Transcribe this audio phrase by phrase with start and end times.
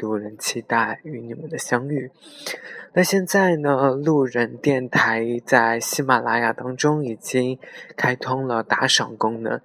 [0.00, 2.10] 路人期待与你们的相遇。
[2.92, 7.58] 那现在呢，路人电台在喜马拉雅当中已经
[7.96, 9.60] 开通了打赏功能。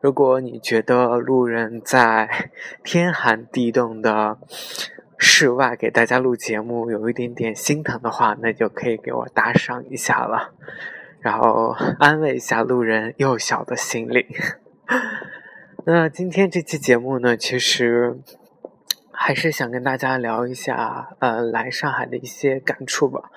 [0.00, 2.48] 如果你觉得路人在
[2.82, 4.38] 天寒地冻的，
[5.18, 10.54] 室外给大家录节目有一点点心疼的话，那就可以给我打赏一下了，
[11.20, 14.24] 然后安慰一下路人幼小的心灵。
[15.84, 18.18] 那今天这期节目呢，其实
[19.22, 23.30] 还是想跟大家聊一下，呃，来上海的一些感触吧。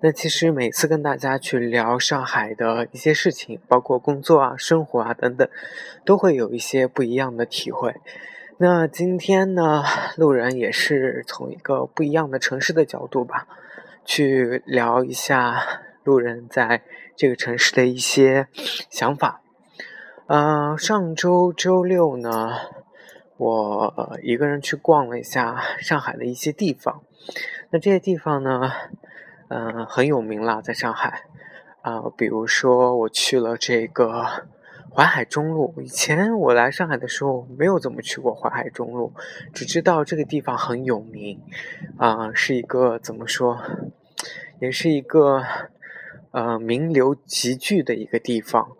[0.00, 5.48] 那其实每次跟大家去聊上海的一些事情，包括工作啊、生活啊等等，
[6.04, 7.96] 都会有一些不一样的体会。
[8.58, 9.82] 那今天呢，
[10.16, 13.48] 路人也是从一个不一样的城市的角度吧，
[14.04, 15.60] 去聊一下
[16.04, 16.82] 路人在
[17.16, 18.46] 这个城市的一些
[18.88, 19.42] 想法。
[20.28, 22.52] 呃，上周周六呢，
[23.36, 27.02] 我一个人去逛了一下上海的一些地方。
[27.70, 28.70] 那这些地方呢，
[29.48, 31.24] 嗯，很有名啦，在上海
[31.82, 34.46] 啊，比如说我去了这个。
[34.96, 39.12] 淮海中路，以前我来上海的时候没有怎么去过淮海中路，
[39.52, 41.40] 只知道这个地方很有名，
[41.96, 43.60] 啊，是一个怎么说，
[44.60, 45.42] 也是一个
[46.30, 48.76] 呃名流集聚的一个地方，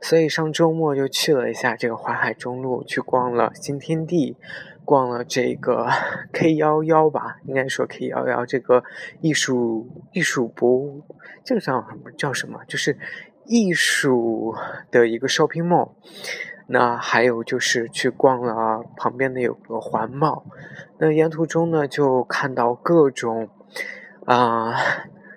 [0.00, 4.36] 所以上周末就去了一下这个淮海中路，去逛了新天地，
[4.84, 5.88] 逛了这个
[6.32, 8.84] K 幺幺吧，应该说 K 幺幺这个
[9.20, 11.02] 艺术艺术博物，
[11.44, 12.60] 这个叫什么叫什么？
[12.66, 12.98] 就是。
[13.50, 14.54] 艺术
[14.90, 15.92] 的一个 shopping mall，
[16.66, 20.44] 那还有就是去逛了旁边的有个环贸，
[20.98, 23.48] 那沿途中呢就看到各种
[24.26, 24.74] 啊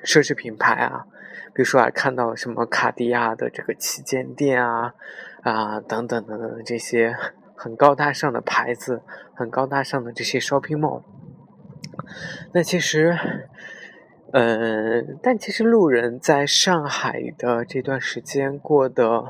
[0.03, 1.05] 奢侈品牌啊，
[1.53, 4.93] 比如说还看到什么卡地亚的这个旗舰店啊
[5.41, 7.15] 啊等等等等这些
[7.55, 9.01] 很高大上的牌子，
[9.33, 11.03] 很高大上的这些 shopping mall，
[12.53, 13.17] 那其实。
[14.33, 19.25] 嗯，但其实路人在上海的这段时间过得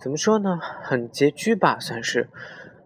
[0.00, 0.58] 怎么说呢？
[0.58, 2.30] 很拮据吧，算是。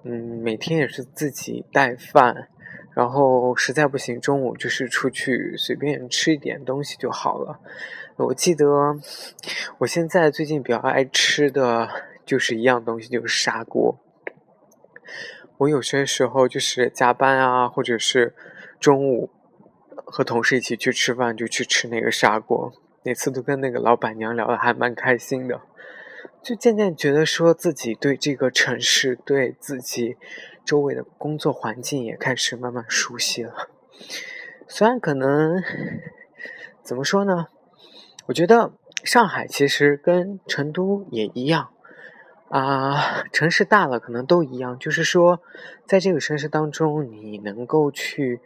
[0.02, 2.48] 嗯，每天也是自己带饭，
[2.96, 7.60] 然后实在不行，中午就是出去随便吃一点东西就好了。
[8.16, 8.66] 我记得
[9.76, 11.86] 我现在最近比较爱吃的
[12.24, 13.98] 就是一样东西，就是砂锅。
[15.58, 18.34] 我有些时候就是加班啊，或者是
[18.80, 19.28] 中午。
[20.08, 25.60] 和同事一起去吃饭，就去吃那个砂锅，每次都跟那个老板娘聊的还蛮开心的，
[26.44, 30.16] 就渐渐觉得说自己对这个城市，对自己
[30.66, 33.70] 周围的工作环境也开始慢慢熟悉了。
[34.68, 35.62] 虽然可能
[36.82, 37.46] 怎么说呢，
[38.26, 38.72] 我觉得
[39.02, 41.70] 上海其实跟成都也一样
[42.50, 45.40] 啊，城市大了可能都一样，就是说
[45.86, 48.42] 在这个城市当中，你能够去。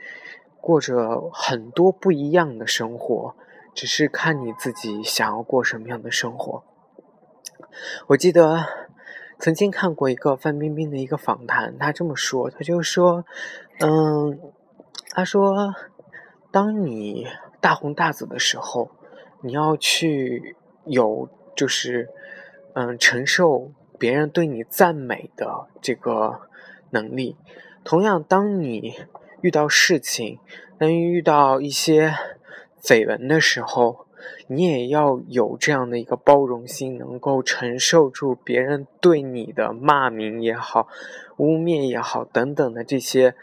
[0.63, 3.35] 过着很多不一样的生活，
[3.75, 6.63] 只是看你自己想要过什么样的生活。
[8.09, 8.67] 我记得
[9.41, 13.25] 曾经看过一个范冰冰的一个访谈，她这么说，她就说
[13.81, 14.39] ：“嗯，
[15.11, 15.75] 她说，
[16.53, 17.27] 当你
[17.61, 18.91] 大红大紫的时候，
[19.43, 22.09] 你要去有就是
[22.75, 26.43] 嗯承受别人对你赞美的这个
[26.91, 27.37] 能力。
[27.83, 28.95] 同样，当你……”
[29.43, 30.39] 遇到事情，
[30.77, 32.15] 当遇到一些
[32.83, 34.05] 绯闻的时候，
[34.47, 40.89] 你也要有这样的一个包容心，能够承受住别人对你的骂名也好、
[41.39, 43.35] 污蔑也好等等的这些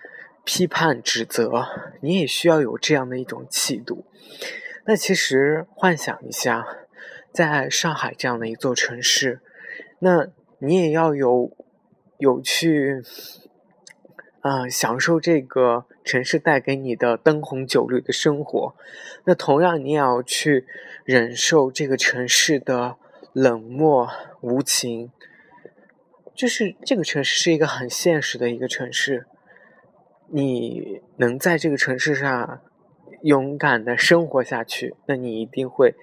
[0.44, 1.66] 批判指责，
[2.02, 4.06] 你也需要有这样的一种气度。
[4.86, 6.66] 那其实幻想一下，
[7.32, 9.42] 在上海这样的一座城市，
[10.00, 10.28] 那
[10.60, 11.52] 你也要有
[12.18, 13.02] 有去。
[14.42, 18.76] 啊，享受这个城市带给你的灯红酒绿的生活，
[19.26, 20.66] 那同样你也要去
[21.04, 22.96] 忍受这个城市的
[23.34, 24.10] 冷漠
[24.42, 25.12] 无情。
[26.34, 29.26] 就是这个城市是一个很现实的一个城市，
[30.30, 32.62] 你能在这个城市上
[33.24, 35.96] 勇敢的生活下去，那你一定会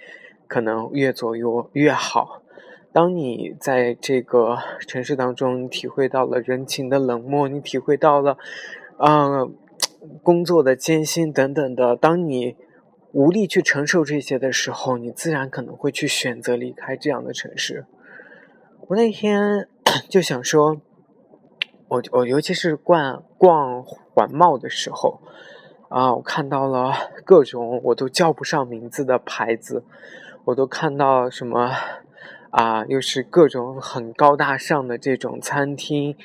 [0.48, 2.42] 可能越做越越好。
[2.94, 4.56] 当你在这个
[4.86, 8.38] 城市当中你体会到了人情的冷漠，你体会到了，
[8.98, 9.52] 嗯，
[10.22, 11.96] 工作的艰辛等等的。
[11.96, 12.56] 当你
[13.10, 17.84] 无力去承受这些的时候，你自然可能会去选择离开这样的城市。
[18.86, 19.68] 我那天
[20.08, 20.80] 就想说，
[21.88, 25.20] 我我尤其是逛逛环贸的时候，
[25.88, 26.92] 啊，我看到了
[27.24, 29.82] 各种我都叫不上名字的牌子，
[30.44, 31.72] 我都看到什么
[32.54, 36.16] 啊，又是各种很高大上的这种餐厅，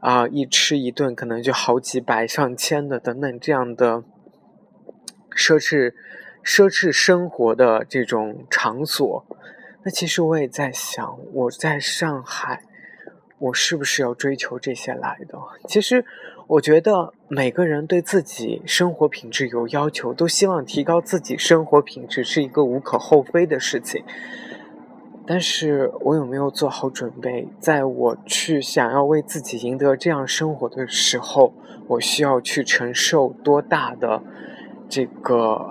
[0.00, 4.04] 啊，一吃一顿可能就好几百上千的等等这样的
[5.36, 5.94] 奢侈。
[6.42, 9.26] 奢侈生活的这种场所，
[9.84, 12.62] 那其实我也在想，我在上海，
[13.38, 15.38] 我是不是要追求这些来的？
[15.68, 16.02] 其实，
[16.46, 24.02] 我觉得每个人对自己生活品质有要求，都希望提高自己生活品质，是一个无可厚非的事情。
[25.30, 31.54] 但是我有没有做好准备，在我去想要为自己赢得这样生活的时候，
[31.86, 34.24] 我需要去承受多大的
[34.88, 35.70] 这个？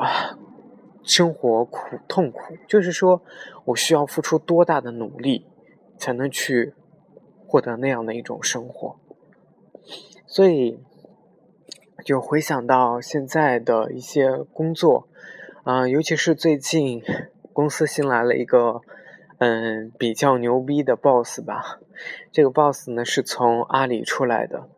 [1.03, 3.21] 生活苦痛苦，就是说
[3.65, 5.45] 我需要付出多大的努力，
[5.97, 6.73] 才能去
[7.45, 8.95] 获得那样的一种生活。
[10.25, 10.79] 所以，
[12.05, 15.09] 就回想到现在的一些工作，
[15.63, 17.01] 啊，尤其是最近
[17.51, 18.81] 公司新来了一个
[19.39, 21.79] 嗯比较牛逼的 boss 吧。
[22.31, 24.69] 这个 boss 呢是从阿里出来的，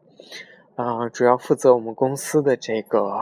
[0.76, 3.22] 啊，主要负责我们公司的这个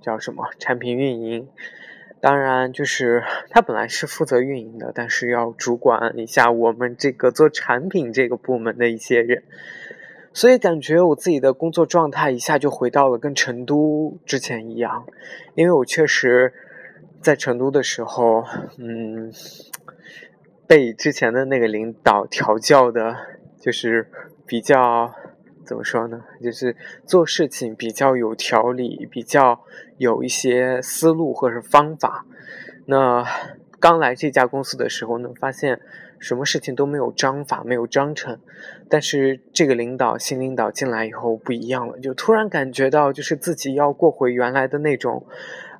[0.00, 1.48] 叫什么产品运营。
[2.20, 9.42] 当然，就是他本来是负责运营的，但是要主管一下我们这个做产品这个部门的一些人，
[10.32, 15.04] 所以感觉我自己的工作状态一下就回到了跟成都之前一样，
[15.56, 16.54] 因为我确实
[17.20, 18.44] 在成都的时候，
[18.78, 19.32] 嗯，
[20.66, 23.16] 被之前的那个领导调教的，
[23.60, 24.08] 就是
[24.46, 25.12] 比较。
[25.64, 26.24] 怎么说呢？
[26.42, 26.76] 就是
[27.06, 29.62] 做事情比较有条理，比较
[29.96, 32.26] 有一些思路或者是方法。
[32.86, 33.24] 那
[33.78, 35.80] 刚来这家公司的时候呢，发现
[36.18, 38.40] 什么事情都没有章法，没有章程。
[38.88, 45.24] 但是这个领导新领导进来以后不一样了，就突然感觉到就是自己要过回原来的那种，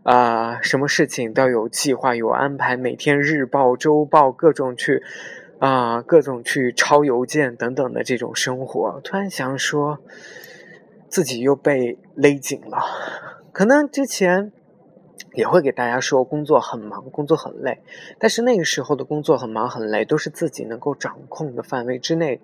[0.03, 5.03] 啊，什么事情都有计划、有安排，每天日报、周报各种去。
[5.59, 10.01] 啊，各种去抄邮件等等的这种生活，突然想说，
[11.07, 12.79] 自己又被勒紧了。
[13.53, 14.51] 可能之前
[15.35, 17.81] 也会给大家说工作很忙，工作很累，
[18.19, 22.41] 但是那个时候的工作很忙很累，都是自己能够掌控的范围之内。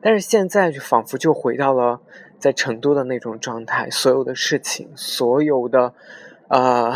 [0.00, 2.00] 但是现在就仿佛就回到了
[2.38, 5.92] 在成都的那种状态，所有的事情，所有的
[6.50, 6.94] 呃。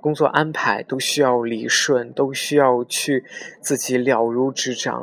[0.00, 3.24] 工作安排都需要理顺，都需要去
[3.62, 5.02] 自己了如指掌，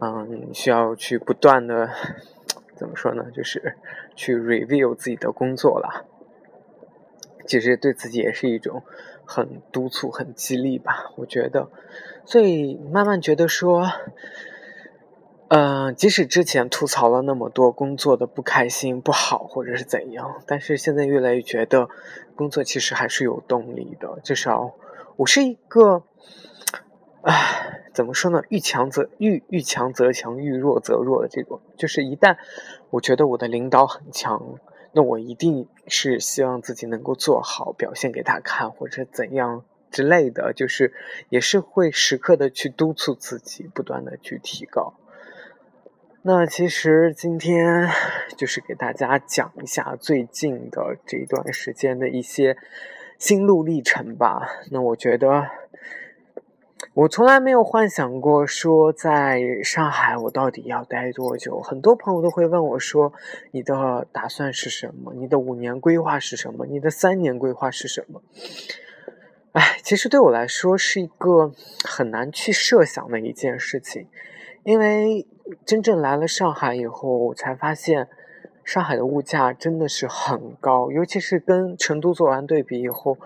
[0.00, 1.90] 嗯，需要去不断的
[2.76, 3.26] 怎么说呢？
[3.34, 3.74] 就是
[4.14, 6.06] 去 review 自己的工作了。
[7.44, 8.84] 其实对自己也是一种
[9.26, 11.68] 很督促、很激励吧，我觉得。
[12.24, 13.90] 所以慢慢觉得说。
[15.56, 21.88] 嗯，即使之前吐槽了那么多工作的不开心、不好，或者是怎样，但是现在越来越觉得
[22.34, 24.18] 工作其实还是有动力的。
[24.24, 24.74] 至少
[25.14, 26.02] 我是一个，
[27.22, 28.42] 唉，怎么说呢？
[28.48, 31.60] 遇强则遇遇强则强，遇弱则弱的这种。
[31.76, 32.36] 就是一旦
[32.90, 34.58] 我觉得我的领导很强，
[34.90, 39.62] 那我一定是希望自己能够做好，表现给他看，或者怎样
[39.92, 40.52] 之类的。
[40.52, 40.92] 就是
[41.28, 44.94] 也是会时刻的去督促自己，不断的去提高。
[46.26, 47.86] 那其实今天
[48.34, 52.56] 就是给大家讲一下最近的这一段时间的一些
[53.18, 54.48] 心路历程吧。
[54.70, 55.46] 那我觉得
[56.94, 61.60] 我从来没有幻想过说在上海我到底要待多久。
[61.60, 63.12] 很多朋友都会问我说
[63.52, 65.12] ：“你的打算是什么？
[65.12, 66.64] 你的五年规划是什么？
[66.64, 68.22] 你的三年规划是什么？”
[69.52, 71.52] 哎，其实对我来说是一个
[71.84, 74.08] 很难去设想的一件事情，
[74.62, 75.26] 因为。
[75.66, 78.08] 真正来了上海以后，我才发现
[78.64, 83.18] 上海的物价真的是很高，尤其是跟成都做完对比以后，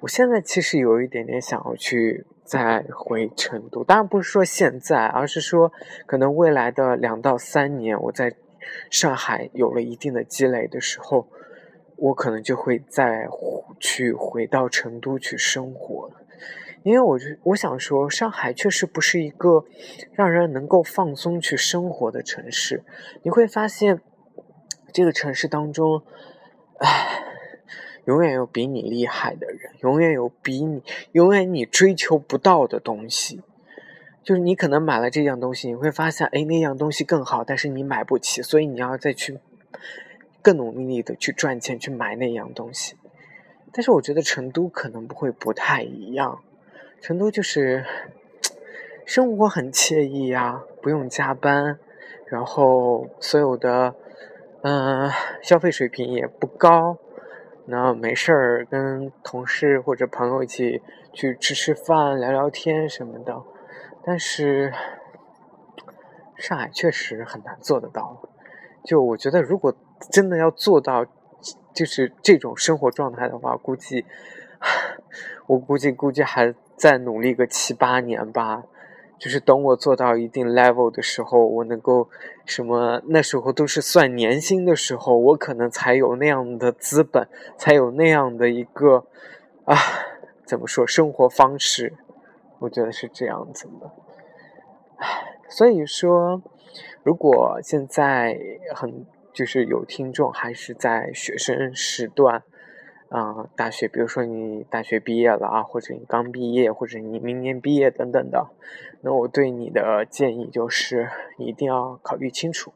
[0.00, 3.82] 我现在其实有一点点想要去再回成都。
[3.82, 5.72] 当然不是说现在，而是说
[6.04, 8.34] 可能未来的两到三年，我在
[8.90, 11.26] 上海有了一定的积累的时候，
[11.96, 13.26] 我可能就会再
[13.80, 16.10] 去回到成都去生活。
[16.86, 19.64] 因为我就我想说，上海确实不是一个
[20.12, 22.84] 让人能够放松去生活的城市。
[23.24, 24.00] 你会发现，
[24.92, 26.04] 这个城市当中，
[26.78, 27.24] 唉，
[28.04, 33.42] 永远有比你厉害的人，永远有比你，永远你追求不到的东西。
[34.22, 39.40] 就是你可能买了这样东西，你会发现，哎，那样东西更好，但是你买不起，所以你要再去
[40.40, 42.94] 更努力的去赚钱去买那样东西。
[43.72, 46.44] 但是我觉得成都可能不会不太一样，
[47.00, 47.84] 成都就是
[49.04, 51.78] 生活很惬意呀，不用加班，
[52.26, 53.94] 然后所有的
[54.62, 55.10] 嗯
[55.42, 56.98] 消费水平也不高，
[57.66, 63.42] 那没事儿跟同事或者朋友一起去吃吃饭、聊聊天什么的。
[64.04, 64.72] 但是
[66.36, 68.20] 上海确实很难做得到，
[68.84, 69.74] 就我觉得如果
[70.10, 71.06] 真的要做到。
[71.72, 74.06] 就是这种生活状态的话，估计
[75.46, 78.64] 我估计估计还再努力个七八年吧。
[79.18, 82.08] 就是等我做到一定 level 的时候，我能够
[82.44, 83.02] 什么？
[83.06, 89.06] 那时候都是算年薪的时候，我可能才有那样的资本，才有那样的一个
[89.64, 89.74] 啊，
[90.44, 91.94] 怎么说生活方式？
[92.58, 93.90] 我觉得是这样子的。
[95.48, 96.42] 所以说，
[97.02, 98.38] 如果现在
[98.74, 99.06] 很。
[99.36, 102.42] 就是有听众还是在学生时段，
[103.08, 108.48] 啊，大学，比如说你大学毕业了啊，或者你刚毕业，或者你明年毕业等等的，
[109.00, 111.08] 那我对你的建议就是
[111.38, 112.72] 一定要考虑清楚，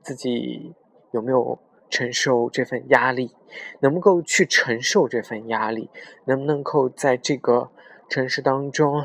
[0.00, 0.74] 自己
[1.10, 1.58] 有没有
[1.90, 3.34] 承受这份压力，
[3.80, 5.90] 能不能够去承受这份压力，
[6.26, 7.70] 能不能够在这个
[8.08, 9.04] 城市当中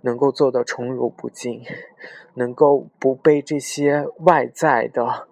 [0.00, 1.62] 能够做到宠辱不惊，
[2.34, 5.28] 能够不被这些外在的。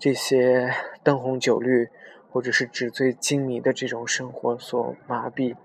[0.00, 0.70] 这些
[1.02, 1.88] 灯红酒绿，
[2.30, 5.56] 或者是纸醉金迷的这种生活所麻痹，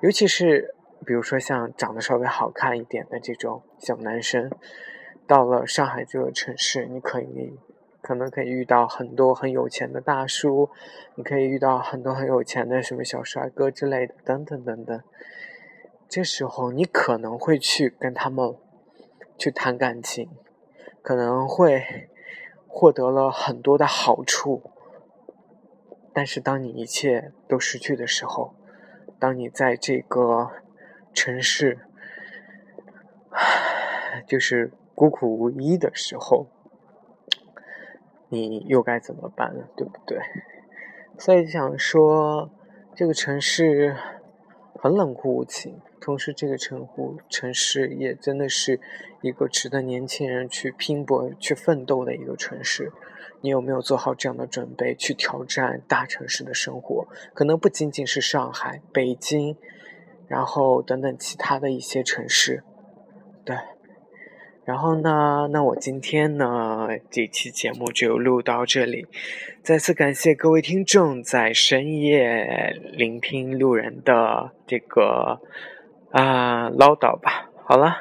[0.00, 4.50] 尤其是比如说像长得稍微好看一点的这种小男生，
[5.26, 7.58] 到了上海这个城市，你可以
[8.00, 10.70] 可能可以遇到很多很有钱的大叔，
[11.16, 15.00] 你可以遇到很多很有钱的什么小帅哥之类的，等等等等。
[16.08, 18.54] 这时候你可能会去跟他们
[19.36, 20.30] 去谈感情，
[21.02, 22.08] 可能会。
[22.76, 24.72] 获得了很多的好处，
[26.14, 28.54] 但是当你一切都失去的时候，
[29.18, 30.50] 当你在这个
[31.12, 31.80] 城市
[34.26, 36.46] 就是孤苦无依的时候，
[38.28, 39.64] 你又该怎么办呢？
[39.76, 40.20] 对不对？
[41.18, 42.48] 所以想说，
[42.94, 43.96] 这个城市
[44.80, 45.80] 很冷酷无情。
[46.04, 48.78] 同时，这个城湖城市也真的是
[49.22, 52.92] 一个值得年轻人去拼搏、去奋斗的一个城市。
[53.40, 57.08] 你有没有做好这样的准备去挑战大城市的生活？
[57.32, 59.56] 可能不仅仅是上海、北京，
[60.28, 62.62] 然后等等其他的一些城市，
[63.42, 63.56] 对。
[64.66, 65.48] 然后呢？
[65.50, 66.88] 那我今天呢？
[67.10, 69.06] 这期节目就录到这里。
[69.62, 75.40] 再次感谢各位听众在深夜聆听路人的这个。
[76.14, 77.50] 啊，唠叨吧。
[77.66, 77.96] 好了，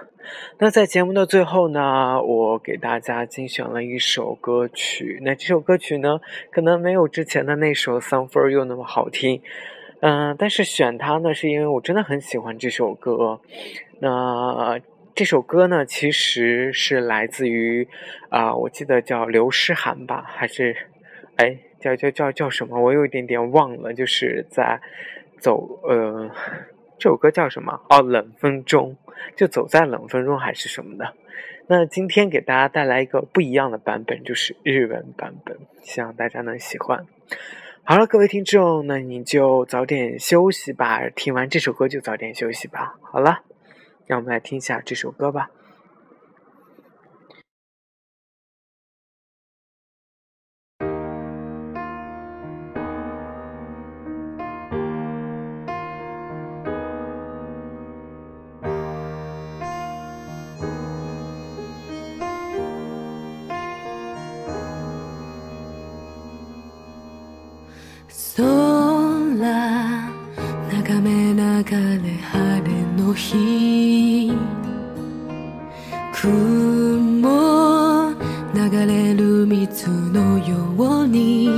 [0.59, 5.19] 那在节目的最后呢，我给大家精选了一首歌曲。
[5.23, 6.19] 那这首歌曲呢，
[6.51, 9.41] 可能没有之前的那首《Song for You》那么好听。
[10.01, 13.41] 嗯，但是选它呢，是因为我真的很喜欢这首歌。
[13.99, 14.79] 那
[15.15, 17.87] 这首歌呢，其实是来自于
[18.29, 20.75] 啊，我记得叫刘诗涵吧，还是
[21.37, 22.79] 哎，叫叫叫叫什么？
[22.79, 24.79] 我有一点点忘了，就是在
[25.39, 26.29] 走呃。
[27.03, 27.81] 这首歌叫什么？
[27.89, 28.95] 哦，冷风中，
[29.35, 31.13] 就走在冷风中还是什么的。
[31.67, 37.05] 那今天给大家带来一个不一样的版本，就是日文版本，希望大家能喜欢。
[37.83, 41.01] 好了，各位听众，那你就早点休息吧。
[41.09, 42.95] 听完这首歌就早点休息吧。
[43.01, 43.41] 好了，
[44.07, 45.51] 让我们来听一下这首歌吧。
[79.63, 81.49] れる水のように。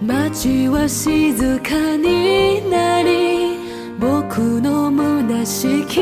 [0.00, 3.58] 街は静かになり
[3.98, 6.00] 僕の虚しき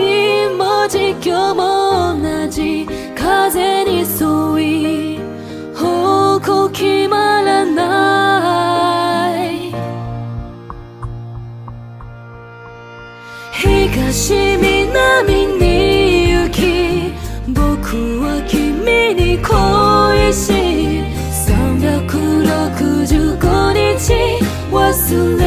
[0.59, 2.87] 文字今日も同じ。
[3.17, 4.07] 風に沿
[5.17, 5.19] い
[5.75, 9.73] 方向決まらない。
[13.53, 14.74] 東南
[25.17, 25.44] 忘